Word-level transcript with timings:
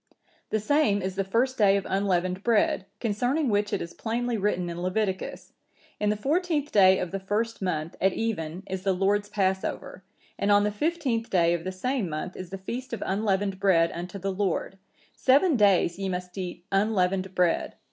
The 0.49 0.59
same 0.59 0.99
is 1.03 1.13
the 1.15 1.23
first 1.23 1.59
day 1.59 1.77
of 1.77 1.85
unleavened 1.87 2.41
bread, 2.41 2.87
concerning 2.99 3.49
which 3.49 3.71
it 3.71 3.83
is 3.83 3.93
plainly 3.93 4.35
written 4.35 4.67
in 4.67 4.81
Leviticus,(962) 4.81 5.53
'In 5.99 6.09
the 6.09 6.15
fourteenth 6.17 6.71
day 6.71 6.97
of 6.97 7.11
the 7.11 7.19
first 7.19 7.61
month, 7.61 7.95
at 8.01 8.11
even, 8.13 8.63
is 8.67 8.81
the 8.81 8.93
Lord's 8.93 9.29
Passover. 9.29 10.03
And 10.39 10.51
on 10.51 10.63
the 10.63 10.71
fifteenth 10.71 11.29
day 11.29 11.53
of 11.53 11.63
the 11.63 11.71
same 11.71 12.09
month 12.09 12.35
is 12.35 12.49
the 12.49 12.57
feast 12.57 12.93
of 12.93 13.03
unleavened 13.05 13.59
bread 13.59 13.91
unto 13.91 14.17
the 14.17 14.31
Lord; 14.33 14.79
seven 15.13 15.55
days 15.55 15.99
ye 15.99 16.09
must 16.09 16.35
eat 16.35 16.65
unleavened 16.71 17.35
bread. 17.35 17.75